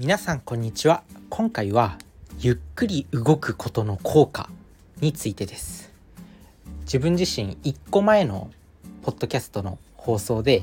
[0.00, 1.02] 皆さんこんにちは。
[1.28, 1.98] 今回は
[2.38, 4.48] ゆっくり動くことの効果
[5.00, 5.92] についてです。
[6.82, 8.48] 自分自身1個前の
[9.02, 10.62] ポッドキャストの放送で、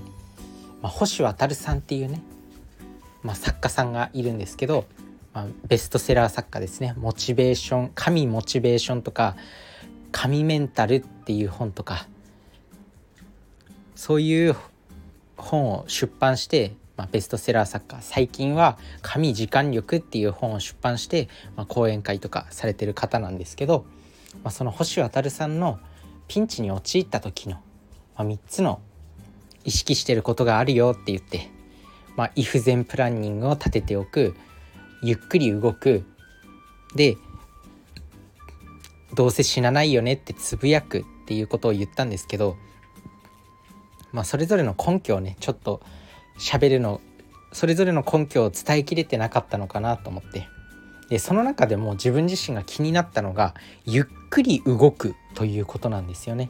[0.81, 2.23] まあ、星渉さんっていうね、
[3.23, 4.85] まあ、作家さんがいるんですけど、
[5.33, 6.93] まあ、ベストセラー作家ですね。
[6.95, 9.35] モチベーション神モチベーションとか
[10.13, 12.07] 神メンタルっていう本とか
[13.95, 14.55] そういう
[15.35, 23.85] 本を出版してまあ、ベストセラー作家最近は「神時間力」っていう本を出版して、まあ、講演会とかされてる方なんですけど、
[24.43, 25.79] まあ、その星渉さんの
[26.27, 27.55] ピンチに陥った時の、
[28.15, 28.81] まあ、3つの
[29.63, 31.49] 意識してることがあるよって言って、
[32.15, 34.35] まあ、イフゼンプランニングを立てておく
[35.03, 36.05] ゆっくり動く
[36.95, 37.17] で
[39.13, 42.57] どうせ死なないよねってつぶやくっていうことを言ったんですけど、
[44.11, 45.81] まあ、それぞれの根拠をねちょっと
[46.37, 47.01] 喋るの
[47.51, 50.47] それぞれの根拠を伝えきれてなかったのかなと思って
[51.09, 53.53] でその中でも自分自身が気になったのが
[53.85, 56.49] ゆっくり動くということなんですよね。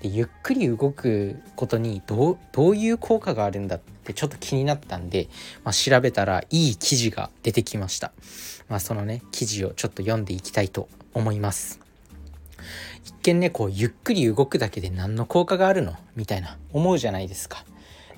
[0.00, 5.28] でゆっくり動くことにどうどういう効果があるんだってちょっと気になったんで、
[5.64, 8.12] まあ、調べたらいい記事が出てきました。
[8.68, 11.80] まあ、そのね記事をちょっと読んでいきたいと思います。
[13.04, 15.94] 一見ねこうゆっくり動くだけで何の効果があるの？
[16.14, 17.64] みたいな思うじゃないですか。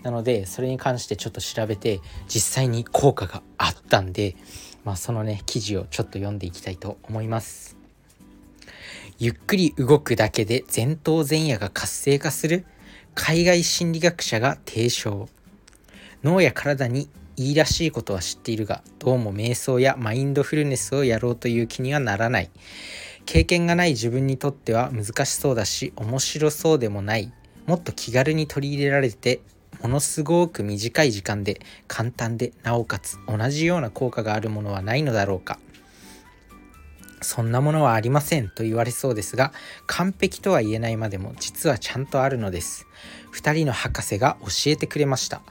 [0.02, 4.36] なのでそれに関してちょっと調べて実際に効果があったんで、
[4.84, 7.76] まあ、そのね記事をちょっと読んでいきたいと思います。
[9.18, 12.64] ゆっくり動くだけで前頭前野が活性化する
[13.16, 15.28] 海外心理学者が提唱。
[16.22, 22.50] 脳や体にいいらしいことは知っているがどうも瞑想やマインドフルネスをやろうという気にはならない。
[23.26, 27.32] 経験がない自分にとっては難しそうだし面白そうでもない。
[27.66, 29.40] もっと気軽に取り入れられて
[29.82, 35.58] ものすごく短い時間で簡単でなおかつ同じような効果があるものはないのだろうか。
[37.20, 39.52] そんなものはありませんと言われそうですが
[39.86, 42.86] 完璧とは言えないまでも実はちゃんとあるのです。
[43.34, 45.42] 2人の博士が教えてくれました。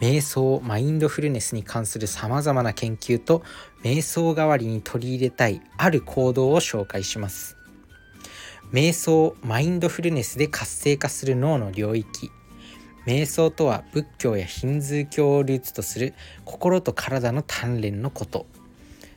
[0.00, 3.42] 瞑想マインドフルネスに関するさまざまな研究と
[3.82, 7.56] 瞑想代わりに取り入れたいある行動を紹介します。
[8.72, 12.30] 瞑想マインドフルネスで活性化する脳の領域。
[13.06, 16.12] 瞑想とは仏教やヒンズー教をルーツとする
[16.44, 18.46] 心と体の鍛錬のこと。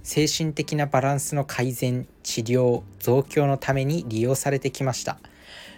[0.04, 5.18] 精神的なバランスの改善治療増強のために利用されてきました。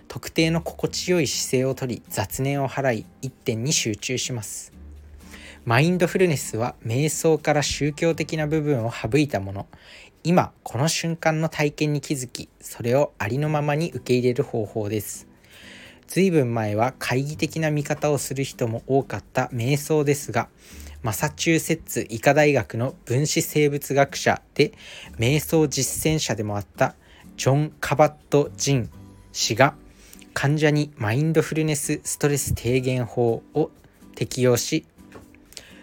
[0.09, 4.73] 特定の心地よい姿勢をとり雑念を払い一点に集中します。
[5.63, 9.67] マインドフルネスは瞑想から宗教的な部分を省いたもの。
[10.25, 15.30] 今この瞬間の体験に気づきそれをありのままに受け入れる方法です。
[16.13, 20.49] 随分前は懐疑的な見方をする人も多かった瞑想ですが
[21.03, 24.73] マサチューセッツ医科大学の分子生物学者で
[25.17, 26.95] 瞑想実践者でもあった
[27.37, 28.89] ジョン・カバット・ジン
[29.31, 29.73] 氏が
[30.33, 33.71] 患者にマインドフルネスストレス低減法を
[34.13, 34.85] 適用し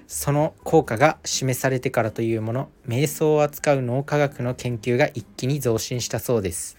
[0.06, 6.76] その効果が示されてからというもの瞑想を扱う脳科学の研究が一気に増進したそうです。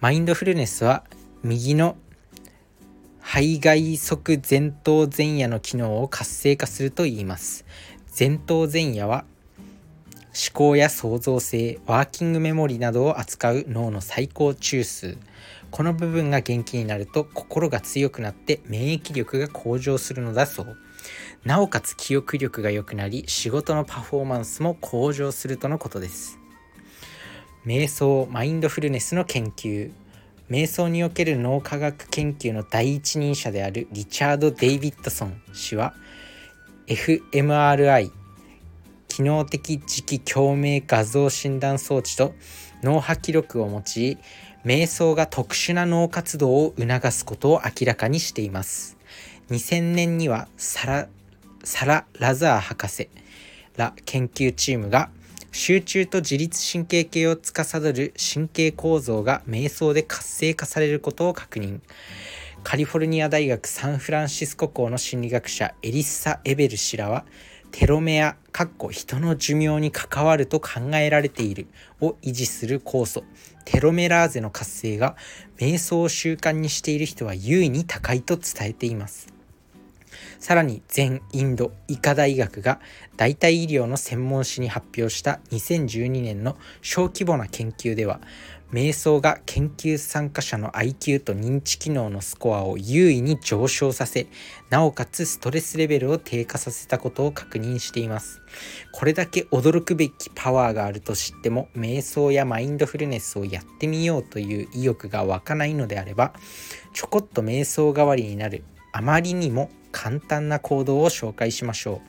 [0.00, 1.04] マインドフルネスは
[1.42, 1.96] 右の
[3.22, 7.64] 肺外側前頭前野の機能を活性化するといいます。
[8.18, 9.24] 前頭前野は
[10.34, 15.16] 思考や創造性ワーキングメモリなどを扱う脳の最高中枢。
[15.70, 20.76] この部分が元気になると心が強くなって免疫力が向上するのだそう。
[21.44, 26.38] なおかつ記憶力が良くなり仕事のパフォーマンスも向上するとのことです。
[27.64, 29.92] 瞑想マインドフルネスの研究。
[30.52, 35.94] 瞑想における脳科学研究の第一人者であるリチャード・デイビッドソン氏は
[36.86, 38.10] fMRI
[39.08, 42.34] 機能的磁気共鳴画像診断装置と
[42.82, 44.18] 脳波記録を用い
[44.66, 48.98] 瞑想が特殊な脳活動を促すことを明らかにしています。
[49.48, 51.08] 2000年にはサラ
[51.64, 53.08] サラ・ラザー博士
[53.78, 55.08] ら研究チームが
[55.52, 61.80] 集中と自律神経系を司る神経構造が瞑想で活性化されることを確認。
[62.64, 67.26] カリフォルニア大学サンフランシスコ校の心理学者エリッサ・エベル氏らは
[67.70, 68.36] テロメア
[68.90, 71.66] 人の寿命に関わると考えられている
[72.00, 73.24] を維持する酵素
[73.64, 75.16] テロメラーゼの活性が
[75.58, 79.41] 瞑想を習慣にしている人は優位に高いと伝えています。
[80.42, 82.80] さらに全インド医科大学が
[83.16, 88.20] 代替医療の専門誌に発表した2012年の小規模な研究では
[88.72, 94.26] 瞑想が研究参加者の IQ と認知機能のスコアを優位に上昇させ
[94.68, 98.40] なおかつストレスレベルを低下させたことを確認しています。
[98.90, 106.32] これだけ驚くべきパワーがあると知っても瞑想やマインドフルネスをやってみようという意欲が湧かないのであれば
[106.92, 112.00] ちょこっと瞑想代わりになるあまりにも簡単な行動を紹介しましょ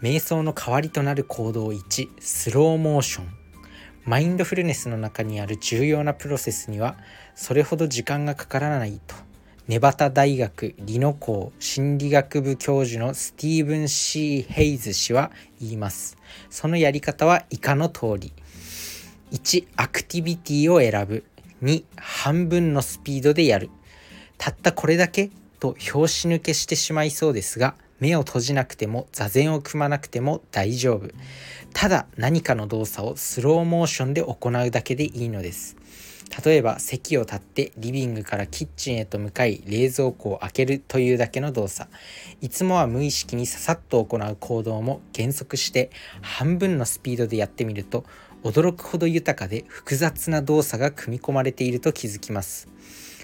[0.00, 0.04] う。
[0.04, 3.28] 瞑想の代わりとなる行動1スローモーション。
[4.04, 6.96] マインドフルネスの中にある重要なプロセスには
[7.36, 9.14] それほど時間がかからないと。
[9.68, 15.30] ネバタ大学リノ校心理学部教授のスティーブン・シー・ヘイズ氏は
[15.60, 16.16] 言います。
[16.50, 18.32] そのやり方は以下の通り。
[19.30, 21.24] 1アクティビティを選ぶ。
[21.62, 23.70] 2半分のスピードでやる。
[24.36, 25.30] たったこれだけ
[25.62, 31.08] と拍子抜けしてしまいそうですが目を閉じなくても座禅を組まなくても大丈夫。
[31.72, 35.76] ただ何かの動作をスローモーションで行うだけでいいのです。
[36.44, 41.88] 例えば席を立ってリビングからキッチンへと向かい冷蔵庫を開けるというだけの動作。
[42.40, 45.92] いつもは無意識にささっと行う行動も減速して
[46.22, 48.04] 半分のスピードでやってみると
[48.42, 52.66] 驚くほど豊かで複雑な動作が組み込まれていると気づきます。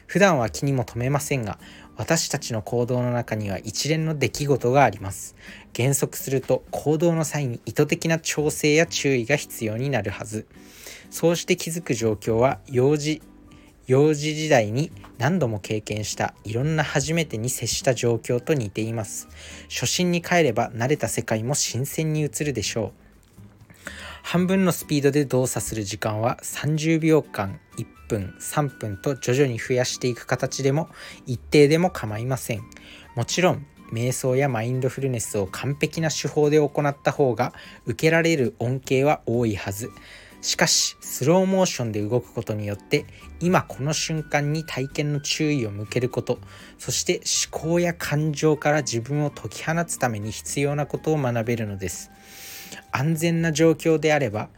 [0.09, 1.59] 普段は気にも留めませんが
[1.99, 5.35] 私たちの行動の中には一連の出来事があります。
[5.73, 10.47] 減速すると行動の際に意図的な調整や注意が必要になるはず。
[11.11, 13.21] そうして気づく状況は幼児
[13.89, 19.29] 幼児時代に何度も経験したいろんな初めてに接した状況と似ています。
[19.69, 23.08] 初心に帰れば慣れた世界も新鮮に映るでしょう。
[24.31, 30.91] 半分のスピードで動作する時間は30秒間1分3分と徐々に増やしていく形でも
[31.25, 32.61] 一定でも構いません。
[33.17, 37.55] もちろん瞑想やマインドフルネスを完璧な手法で行った方が
[37.87, 39.91] 受けられる恩恵は多いはず。
[40.43, 43.07] しかしスローモーションで動くことによって
[43.41, 46.39] 今この瞬間に体験の注意を向けること
[46.79, 52.11] そして思考や感情から自分を解き放つために必要なことを学べるのです。
[52.93, 54.49] 安全な状況であれば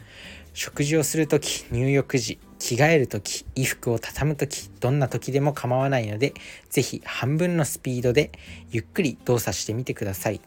[0.53, 6.35] 食事をする時入浴時着替える時衣服を畳む時どんな時でも構わないので
[6.69, 8.33] 是非半分のスピードで
[8.71, 10.41] ゆっくり動作してみてください。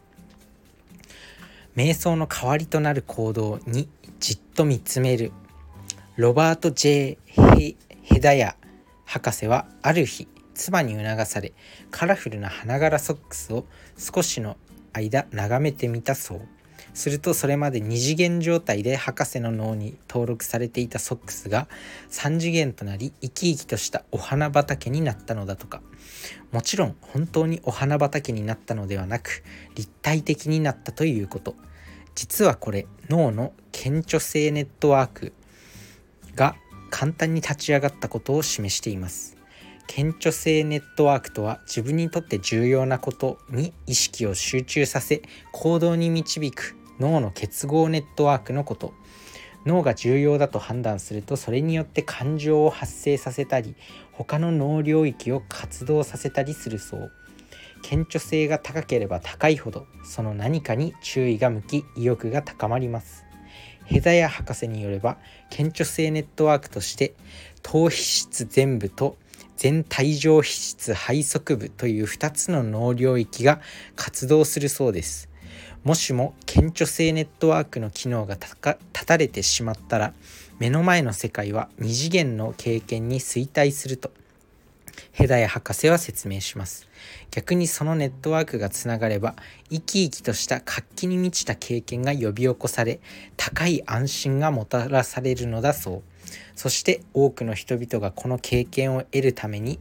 [1.75, 3.89] 瞑想の代わりとなる行動に
[4.19, 5.31] じっと見つめる。
[6.15, 7.17] ロバート・ J・
[8.03, 8.55] ヘダヤ
[9.05, 11.53] 博士はある日妻に促され
[11.89, 13.65] カラフルな花柄ソックスを
[13.97, 14.57] 少しの
[14.91, 16.41] 間眺めてみたそう。
[16.93, 21.67] するとそれまで2次元状態で博士の脳に登録されていたソックスが
[22.11, 25.81] 3次元となり生き生きとしたお花畑になったのだとか。
[26.51, 29.43] もちろん本当にお花畑になったのではなく
[29.75, 31.55] 立体的になったということ。
[32.15, 35.33] 実はこれ脳の顕著性ネットワーク
[36.35, 36.55] が
[36.91, 39.35] 簡単に立ち上がったことを示しています。
[39.87, 48.93] 顕著性ネットワークとは自分にとって重要なことに意識を集中させ行動に導く脳の結合ネットワークのこと。
[49.65, 53.75] 脳が重要だと判断するとそれによって感情を発生させたり
[54.11, 57.11] 他の脳領域を活動させたりするそう。
[57.81, 63.25] 顕著性が高ければ高いほどその何かに注意が向き意欲が高まります。
[63.85, 65.17] ヘザヤ博士によれば
[65.49, 67.13] 顕著性ネットワークとして
[67.61, 69.17] 頭皮質全部と
[69.57, 73.61] 全体上皮質背側部という2つの脳領域が
[73.95, 75.29] 活動するそうです。
[75.83, 80.13] もしも顕著性ネットワークの機能が断たれてしまったら
[80.57, 84.11] 目の前の世界は2次元の経験に衰退すると
[85.11, 86.87] ヘダヤ博士は説明します。
[87.31, 89.35] 逆にそのネットワークがつながれば
[89.69, 92.99] 生き生きとした活気に満ちた経験が呼び起こされ
[93.35, 96.01] 高い安心がもたらされるのだそう。
[96.55, 99.79] そして多くの人々がこの経験を得るために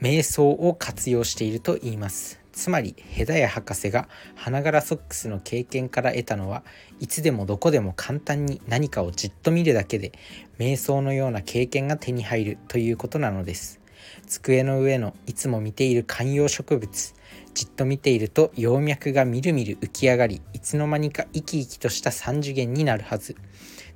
[0.00, 2.37] 瞑想を活用していると言います。
[2.58, 6.64] つまりヘダヤ博士が花柄ソックスの経験から得たのは
[6.98, 10.10] いつでもどこでも簡単に何かをじっと見るだけで
[10.58, 13.80] 瞑想のような経験が手に入るということなのです。
[14.26, 17.14] 机の上のいつも見ている観葉植物
[17.54, 23.36] じっと見ていると葉脈がみるみる浮き上がりいつの間にか生き生きとした3次元になるはず。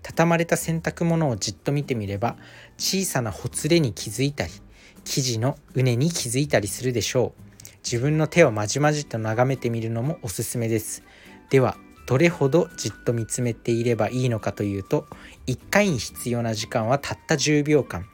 [0.05, 2.37] 畳まれた洗濯物をじっと見てみれば
[2.79, 4.53] 小さなほつれに気づいたり
[5.03, 7.52] 生地のうねに気づいたりするでしょう。
[7.85, 11.03] 自分の手をまじまじと眺めてみるのもおすすめです。
[11.51, 15.07] ではどれほどじっと見つめていればいいのかというと
[15.47, 18.07] 1回に必要な時間はたった10秒間。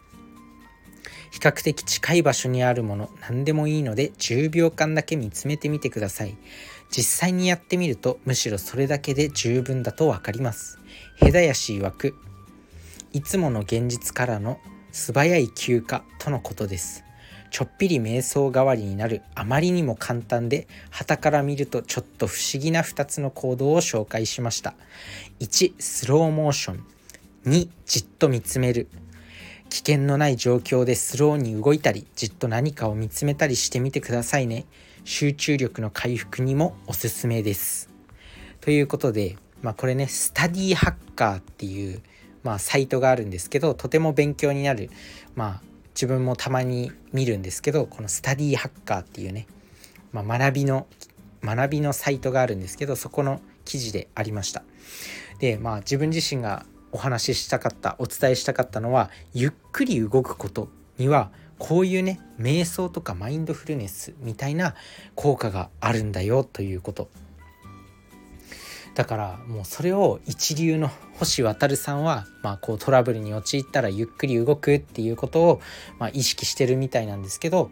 [1.30, 6.36] 比較的近い場所にあるもの何でもいいので10秒間だけ見つめてみてください。
[6.90, 10.78] 実際にやってみるとむしろそれだけで十分だと分かります。
[11.16, 12.14] ヘダヤシ曰く
[13.12, 14.58] いつもの現実からの
[14.92, 17.07] 素早い休暇とのことです。
[17.50, 24.74] ちょっぴり瞑想代わりになるあまりにも簡単で旗から見るとちょっと不思議な2つの行動を紹介しました。
[25.40, 26.84] 1スローモーション。
[27.46, 28.88] 2じっと見つめる。
[29.70, 34.66] 危険のない状況でスローに動いたりじっと何かを見つめたりしてみてくださいね。
[35.04, 37.88] 集中力の回復にもおすすめです。
[38.60, 42.02] ということでまあこれねスタディーハッカーっていう
[42.42, 44.90] まあサイトがあるんですけどとても勉強になる
[45.34, 45.67] まあ
[45.98, 49.48] 自分もたまに見るんですけどこのスタディーハッカーっていうね、
[50.12, 50.86] まあ、学びの
[51.42, 54.62] 学びのサイトがあるんですけどそこの記事でありました。
[55.40, 64.76] でまあ自分自身がお話ししたかったお伝えしたかったのはゆっくり動くことにはこういうね瞑想とかマインドフルネスみたいな
[65.16, 67.08] 効果があるんだよということ。
[68.98, 70.90] だからもうそれを一流の
[71.20, 75.60] 星渉さんは、まあ、こうトラブルに陥ったらゆっくり動くっていうことを、
[76.00, 77.70] まあ、意識してるみたいなんですけど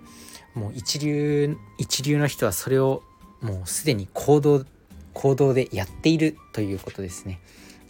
[0.54, 3.02] もう一流一流の人はそれを
[3.40, 4.64] もうすでに行動
[5.14, 7.40] 行動でやっているということですね。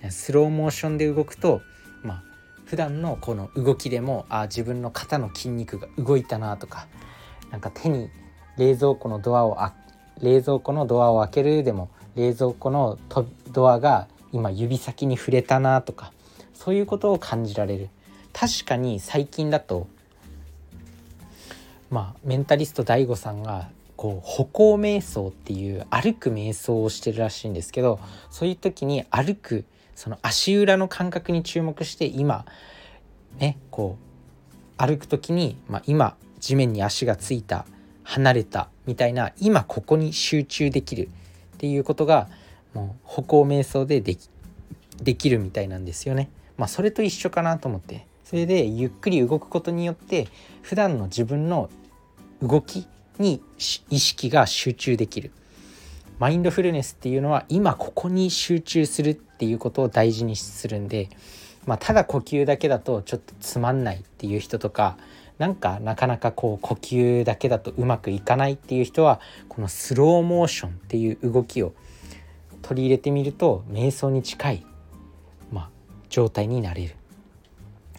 [0.09, 1.61] スローモーションで動くと、
[2.03, 2.23] まあ、
[2.65, 6.87] 普段のこの動きでもあ自分の肩の筋肉が動いたなとか
[7.51, 8.09] なんか手に
[8.57, 9.75] 冷蔵庫のドアをあ
[10.23, 12.99] 冷蔵庫のドアを開けるでも冷蔵庫の
[13.53, 16.13] ドアが今指先に触れたなとか
[16.55, 17.91] そういうことを感じられる。
[18.33, 19.87] 確かに最近だと
[21.91, 27.99] まあメンタリスト DAIGO さんがこう歩行瞑想っていう歩く瞑想をしてるらしいんですけど
[28.31, 32.45] そういう時に歩くその足裏の感覚に注目して今
[33.39, 34.07] ねこう
[34.77, 37.65] 歩く時に、まあ、今地面に足がついた
[38.05, 41.09] 離れたみたいな今ここに集中できる。
[41.57, 42.29] っていうことが
[42.75, 44.29] もう歩行瞑想ででき
[45.03, 46.31] できるみたいなんですよね。
[46.57, 50.29] まあ、それと一緒かなと思ってそれでゆっくり動くことによって
[50.63, 51.69] 普段の自分の
[52.43, 52.87] 動き
[53.19, 53.43] に
[53.91, 55.33] 意識が集中できる。
[56.19, 61.11] マインドフルネスっていうのは今ここに集中するっていうことを大事にするんで、
[61.67, 64.97] まあ、ただ呼吸だけだとちょっとつまんないっていう人とか
[65.39, 71.75] なんかなかなかこう呼吸だけだとうまくいかないっていう人はこのスローモーションっていう動きを
[72.63, 74.67] 取り入れてみると瞑想に近い、
[75.53, 75.71] まあ、
[76.09, 76.95] 状態になれる。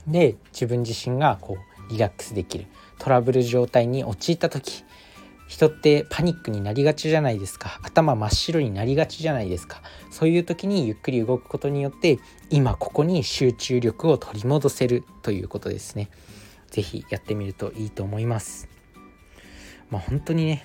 [0.08, 1.58] で自分自身がこ
[1.90, 2.66] うリラックスできる
[2.98, 4.84] トラブル状態に陥った時
[5.48, 16.10] 人ってパニックになりがちじゃないですか頭真っ白になりがちじゃないですかそういう時にゆっくり動くことによって今ここに集中力を取り戻せるということですね。
[16.70, 18.68] 是非やってみるといいと思います。
[19.90, 20.64] まあ本当にね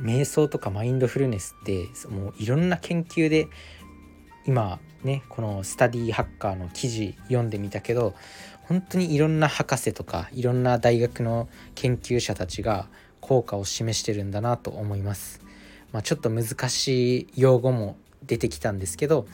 [0.00, 3.48] 瞑想とかマインドフルネスってもういろんな研究で
[4.46, 8.14] 今ねこのスタディハッカーの記事読んでみたけど
[8.62, 12.88] 本当にいろんな博士とかいろんな大学の研究者たちが
[13.20, 15.40] 効果を示してるんだなと思います。
[15.92, 19.26] まあ、ちょっと難しい用語も出てきたんですけど、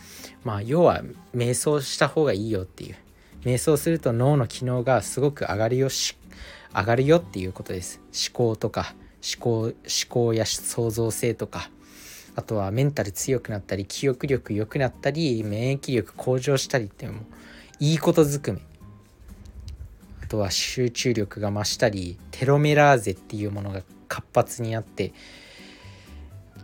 [0.44, 1.02] まあ、要は
[1.34, 2.96] 瞑想した方がいいよっていう
[3.44, 6.16] 瞑想すると脳の機能がすごく上がるよし
[6.74, 8.00] 上がるよっていうことです。
[8.30, 9.74] 思考とか思考思
[10.08, 11.70] 考や創造性とか
[12.36, 17.24] あとはメンタル強くなったり記憶力良くなったり免疫力向上したりっていうのも
[17.80, 18.60] いいことずくめ。
[20.22, 25.12] あとは集中力が増したりテロメラーゼっていうものが活発になって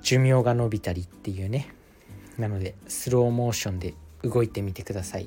[0.03, 1.75] 寿命が伸びたりっていうね。
[2.39, 5.25] なのでスローモーションで動いてみてください、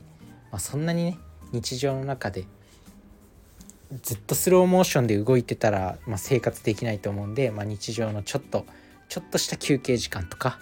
[0.52, 1.18] まあ、そんなにね
[1.54, 2.46] 日常の中で
[4.02, 8.66] ずっとスローモーションで動いてたら、まあ、生活できないと思うんで、まあ、日常のちょっと
[9.08, 10.60] ちょっとした休憩時間とか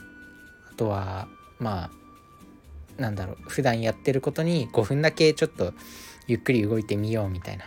[0.70, 1.30] あとは
[1.60, 5.74] まあなんだろう普段やってることに5分だけちょっと
[6.28, 7.64] ゆっくり動いてみようみたいな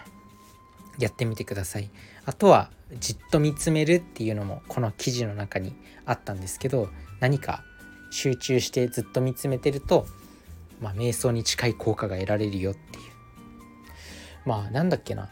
[0.98, 1.90] やってみてください。
[2.26, 6.88] あとはじっと見つめるっていうのもこの記事の中にあったんですけど
[7.20, 7.64] 何か
[8.10, 10.06] 集中してずっと見つめてると
[10.80, 13.13] まあ、瞑想に近い効果が得られるよっていう。
[14.44, 15.28] まあなんだっけな。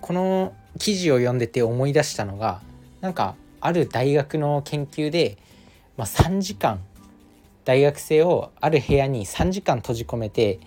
[0.00, 2.60] この記事を読んでて思い出したのが
[3.00, 5.38] なんかある大学の研究で、
[5.96, 6.80] まあ、3時間
[7.64, 10.58] 大学生をある部屋に3時間閉じ込めて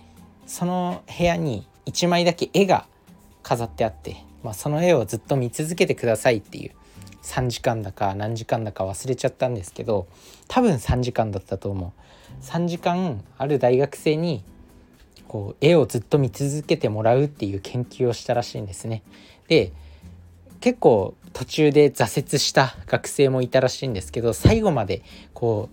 [0.46, 2.86] その部屋に1枚だけ絵が
[3.42, 6.72] 飾ってあって、まあ、その絵をずっと見続けてくださいっていう
[7.22, 10.06] 3時間だか何時間だか忘れちゃったんですけど
[10.48, 12.44] 多分3時間だったと思う。
[12.44, 14.42] 3時間ある大学生に
[15.28, 19.02] こう絵をずっと見続けてもらうっていう研究をしたらしいんですね。
[19.48, 19.72] で
[20.60, 25.02] 結構途中で挫折した学生もいたらしいんですけど最後まで
[25.34, 25.68] こ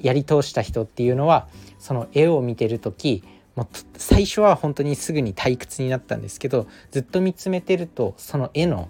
[0.00, 3.22] うやり通した人っていうのはその絵を見てる時
[3.54, 3.66] もう
[3.98, 8.88] 最初は本当にすぐに退屈になったんですけどずっと見つめてるとその絵の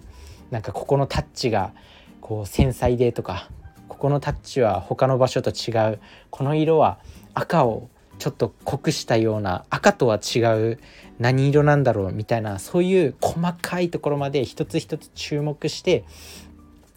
[0.49, 1.73] なんかここのタッチが
[2.21, 3.49] こう繊細でとか
[3.89, 6.99] ここのタッチは他の場所と違うこの色は
[7.33, 7.89] 赤を
[8.19, 10.79] ちょっと濃くしたような赤とは違う
[11.19, 16.05] 何色なんだろうみたいなそういう細かいところまで一つ一つ注目して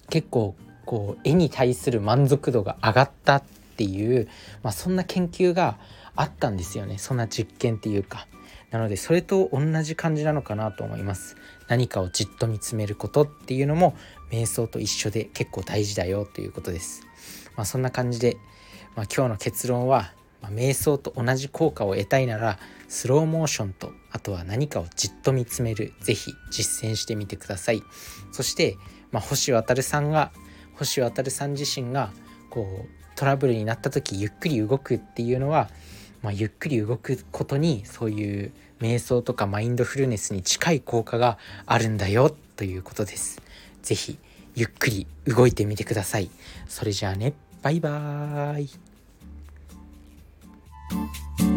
[0.09, 0.55] 結構
[0.85, 3.43] こう絵に対する満足度が上がったっ
[3.77, 4.29] ていう、
[4.63, 5.79] まあ、そんな研究が
[6.15, 8.27] あったんですよねそんな実験っていうか。
[8.71, 11.37] なのでそれと同じ感じなのかなと思います。
[11.69, 13.95] 何かをじっと見つめることっていうのも
[14.31, 17.07] 瞑想と一緒で結構大事だよということです。
[17.57, 18.37] まあ、そんな感じで、
[18.97, 20.13] まあ、今日の結論は、
[20.47, 27.83] まあ、瞑想と同じ効果を得たいならスローモーションとあとは何かをじっと見つめる是非実践してみてください。
[28.33, 28.77] そして、
[29.11, 30.31] まあ、星渉さんが
[30.75, 32.13] 星渉さん自身が
[32.51, 35.69] こうトラブルになった時ゆっくり動くっていうのは
[36.23, 43.41] まあ、ゆっくり動くことにそういう瞑想とかマインドフルネスに近い効果があるんだよということです。
[43.83, 44.19] 是非
[44.57, 46.31] ゆっくり動いてみてください。
[46.67, 48.86] それじゃあねバイバーイ
[50.91, 51.56] Música